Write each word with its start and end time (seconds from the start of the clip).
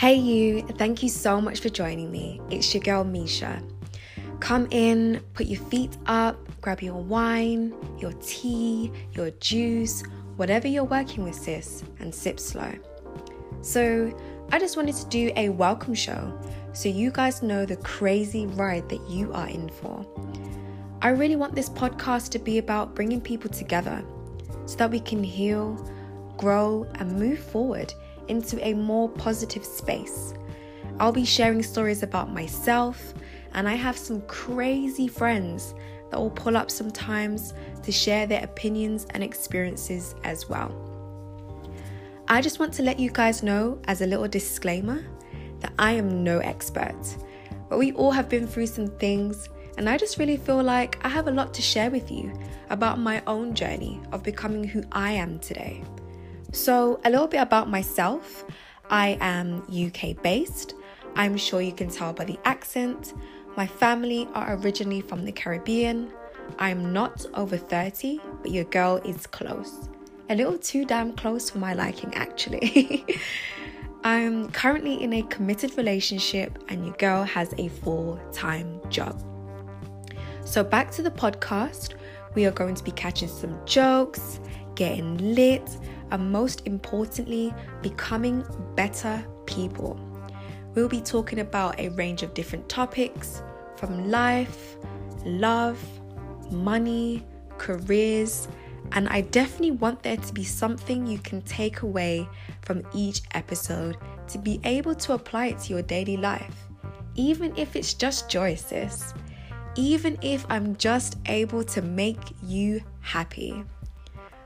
Hey, 0.00 0.14
you, 0.14 0.62
thank 0.62 1.02
you 1.02 1.10
so 1.10 1.42
much 1.42 1.60
for 1.60 1.68
joining 1.68 2.10
me. 2.10 2.40
It's 2.48 2.72
your 2.72 2.82
girl, 2.82 3.04
Misha. 3.04 3.62
Come 4.40 4.66
in, 4.70 5.22
put 5.34 5.44
your 5.44 5.60
feet 5.64 5.94
up, 6.06 6.38
grab 6.62 6.80
your 6.80 6.94
wine, 6.94 7.74
your 7.98 8.12
tea, 8.14 8.90
your 9.12 9.30
juice, 9.32 10.02
whatever 10.36 10.68
you're 10.68 10.84
working 10.84 11.22
with, 11.22 11.34
sis, 11.34 11.84
and 11.98 12.14
sip 12.14 12.40
slow. 12.40 12.72
So, 13.60 14.18
I 14.50 14.58
just 14.58 14.74
wanted 14.74 14.94
to 14.96 15.06
do 15.08 15.32
a 15.36 15.50
welcome 15.50 15.92
show 15.92 16.32
so 16.72 16.88
you 16.88 17.10
guys 17.10 17.42
know 17.42 17.66
the 17.66 17.76
crazy 17.76 18.46
ride 18.46 18.88
that 18.88 19.06
you 19.06 19.30
are 19.34 19.48
in 19.48 19.68
for. 19.68 20.06
I 21.02 21.10
really 21.10 21.36
want 21.36 21.54
this 21.54 21.68
podcast 21.68 22.30
to 22.30 22.38
be 22.38 22.56
about 22.56 22.94
bringing 22.94 23.20
people 23.20 23.50
together 23.50 24.02
so 24.64 24.76
that 24.76 24.90
we 24.90 25.00
can 25.00 25.22
heal, 25.22 25.74
grow, 26.38 26.86
and 26.94 27.18
move 27.18 27.38
forward 27.38 27.92
into 28.28 28.64
a 28.66 28.74
more 28.74 29.08
positive 29.08 29.64
space. 29.64 30.34
I'll 30.98 31.12
be 31.12 31.24
sharing 31.24 31.62
stories 31.62 32.02
about 32.02 32.32
myself, 32.32 33.14
and 33.54 33.68
I 33.68 33.74
have 33.74 33.96
some 33.96 34.20
crazy 34.22 35.08
friends 35.08 35.74
that 36.10 36.18
will 36.18 36.30
pull 36.30 36.56
up 36.56 36.70
sometimes 36.70 37.54
to 37.82 37.92
share 37.92 38.26
their 38.26 38.44
opinions 38.44 39.06
and 39.10 39.22
experiences 39.22 40.14
as 40.24 40.48
well. 40.48 40.74
I 42.28 42.42
just 42.42 42.60
want 42.60 42.72
to 42.74 42.82
let 42.82 43.00
you 43.00 43.10
guys 43.10 43.42
know, 43.42 43.80
as 43.84 44.02
a 44.02 44.06
little 44.06 44.28
disclaimer, 44.28 45.04
that 45.60 45.72
I 45.78 45.92
am 45.92 46.22
no 46.22 46.38
expert, 46.38 47.16
but 47.68 47.78
we 47.78 47.92
all 47.92 48.10
have 48.10 48.28
been 48.28 48.46
through 48.46 48.66
some 48.66 48.86
things, 48.86 49.48
and 49.78 49.88
I 49.88 49.96
just 49.96 50.18
really 50.18 50.36
feel 50.36 50.62
like 50.62 50.98
I 51.04 51.08
have 51.08 51.28
a 51.28 51.32
lot 51.32 51.54
to 51.54 51.62
share 51.62 51.90
with 51.90 52.10
you 52.10 52.32
about 52.68 52.98
my 52.98 53.22
own 53.26 53.54
journey 53.54 54.00
of 54.12 54.22
becoming 54.22 54.64
who 54.64 54.82
I 54.92 55.12
am 55.12 55.38
today. 55.38 55.82
So, 56.52 57.00
a 57.04 57.10
little 57.10 57.28
bit 57.28 57.40
about 57.40 57.70
myself 57.70 58.44
I 58.90 59.16
am 59.20 59.62
UK 59.70 60.20
based. 60.20 60.74
I'm 61.14 61.36
sure 61.36 61.60
you 61.60 61.72
can 61.72 61.88
tell 61.88 62.12
by 62.12 62.24
the 62.24 62.38
accent. 62.44 63.14
My 63.56 63.66
family 63.66 64.28
are 64.34 64.56
originally 64.56 65.00
from 65.00 65.24
the 65.24 65.32
Caribbean. 65.32 66.10
I'm 66.58 66.92
not 66.92 67.24
over 67.34 67.56
30, 67.56 68.20
but 68.42 68.50
your 68.50 68.64
girl 68.64 68.96
is 69.04 69.26
close. 69.28 69.88
A 70.28 70.34
little 70.34 70.58
too 70.58 70.84
damn 70.84 71.12
close 71.12 71.50
for 71.50 71.58
my 71.58 71.72
liking, 71.74 72.12
actually. 72.14 73.06
I'm 74.04 74.50
currently 74.50 75.02
in 75.02 75.12
a 75.12 75.22
committed 75.22 75.76
relationship, 75.76 76.58
and 76.68 76.84
your 76.84 76.94
girl 76.96 77.22
has 77.22 77.54
a 77.58 77.68
full 77.68 78.20
time 78.32 78.80
job. 78.88 79.22
So, 80.44 80.64
back 80.64 80.90
to 80.92 81.02
the 81.02 81.10
podcast, 81.10 81.94
we 82.34 82.44
are 82.46 82.50
going 82.50 82.74
to 82.74 82.82
be 82.82 82.92
catching 82.92 83.28
some 83.28 83.56
jokes, 83.66 84.40
getting 84.80 85.34
lit, 85.34 85.76
and 86.10 86.32
most 86.32 86.66
importantly, 86.66 87.52
becoming 87.82 88.42
better 88.76 89.22
people. 89.44 90.00
We'll 90.74 90.88
be 90.88 91.02
talking 91.02 91.40
about 91.40 91.78
a 91.78 91.90
range 91.90 92.22
of 92.22 92.32
different 92.32 92.66
topics 92.66 93.42
from 93.76 94.10
life, 94.10 94.76
love, 95.26 95.78
money, 96.50 97.26
careers, 97.58 98.48
and 98.92 99.06
I 99.10 99.20
definitely 99.20 99.72
want 99.72 100.02
there 100.02 100.16
to 100.16 100.32
be 100.32 100.44
something 100.44 101.06
you 101.06 101.18
can 101.18 101.42
take 101.42 101.82
away 101.82 102.26
from 102.62 102.82
each 102.94 103.20
episode 103.34 103.98
to 104.28 104.38
be 104.38 104.62
able 104.64 104.94
to 104.94 105.12
apply 105.12 105.48
it 105.48 105.58
to 105.58 105.74
your 105.74 105.82
daily 105.82 106.16
life, 106.16 106.56
even 107.16 107.54
if 107.58 107.76
it's 107.76 107.92
just 107.92 108.30
joy, 108.30 108.54
sis. 108.54 109.12
Even 109.76 110.16
if 110.22 110.46
I'm 110.48 110.74
just 110.76 111.18
able 111.26 111.64
to 111.64 111.82
make 111.82 112.18
you 112.42 112.80
happy. 113.02 113.62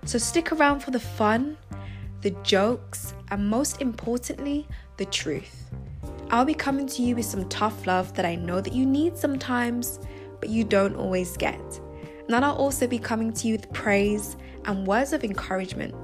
So 0.05 0.19
stick 0.19 0.53
around 0.53 0.81
for 0.81 0.91
the 0.91 1.01
fun, 1.01 1.57
the 2.21 2.31
jokes, 2.43 3.15
and 3.31 3.49
most 3.49 3.81
importantly, 3.81 4.69
the 4.99 5.07
truth. 5.07 5.71
I'll 6.31 6.45
be 6.45 6.55
coming 6.55 6.87
to 6.87 7.03
you 7.03 7.17
with 7.17 7.25
some 7.25 7.49
tough 7.49 7.87
love 7.87 8.15
that 8.15 8.27
I 8.27 8.35
know 8.35 8.61
that 8.61 8.75
you 8.75 8.85
need 8.85 9.17
sometimes, 9.17 10.01
but 10.41 10.51
you 10.51 10.63
don't 10.63 10.97
always 10.97 11.37
get. 11.37 11.59
And 11.59 12.29
then 12.29 12.45
I'll 12.45 12.57
also 12.57 12.87
be 12.87 12.99
coming 12.99 13.33
to 13.33 13.49
you 13.49 13.55
with 13.55 13.73
praise 13.73 14.37
and 14.67 14.87
words 14.87 15.13
of 15.13 15.25
encouragement. 15.25 15.95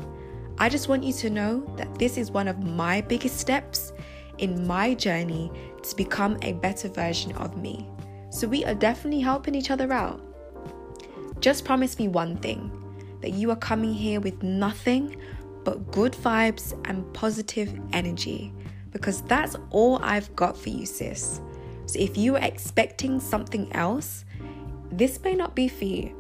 I 0.59 0.69
just 0.69 0.89
want 0.89 1.05
you 1.05 1.13
to 1.15 1.31
know 1.31 1.75
that 1.77 1.99
this 1.99 2.17
is 2.17 2.31
one 2.31 2.49
of 2.49 2.63
my 2.63 3.03
biggest 3.03 3.39
steps 3.39 3.93
in 4.39 4.67
my 4.67 4.95
journey 4.95 5.51
to 5.83 5.97
become 5.97 6.39
a 6.43 6.53
better 6.55 6.89
version 6.89 7.33
of 7.33 7.57
me. 7.57 7.89
So 8.31 8.49
we 8.49 8.65
are 8.65 8.75
definitely 8.75 9.21
helping 9.21 9.55
each 9.55 9.71
other 9.71 9.93
out. 9.93 10.23
Just 11.41 11.65
promise 11.65 11.99
me 11.99 12.09
one 12.09 12.37
thing 12.37 12.80
that 13.21 13.33
you 13.33 13.51
are 13.51 13.57
coming 13.57 13.93
here 13.93 14.21
with 14.21 14.43
nothing 14.43 15.17
but 15.65 15.91
good 15.91 16.13
vibes 16.13 16.79
and 16.89 17.13
positive 17.13 17.79
energy 17.93 18.53
because 18.93 19.23
that's 19.23 19.57
all 19.71 19.99
I've 20.03 20.35
got 20.37 20.57
for 20.57 20.71
you, 20.71 20.87
sis. 20.87 21.41
So 21.87 21.99
if 21.99 22.17
you 22.17 22.37
are 22.37 22.43
expecting 22.43 23.21
something 23.21 23.73
else, 23.73 24.25
this 24.91 25.23
may 25.23 25.35
not 25.35 25.55
be 25.55 25.69
for 25.69 25.85
you. 25.85 26.17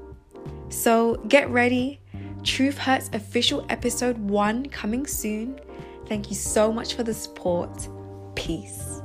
So 0.68 1.16
get 1.28 1.48
ready. 1.50 2.00
Truth 2.42 2.78
Hurts 2.78 3.10
official 3.12 3.66
episode 3.68 4.16
1 4.18 4.66
coming 4.66 5.06
soon. 5.06 5.60
Thank 6.06 6.30
you 6.30 6.36
so 6.36 6.72
much 6.72 6.94
for 6.94 7.02
the 7.02 7.14
support. 7.14 7.88
Peace. 8.34 9.00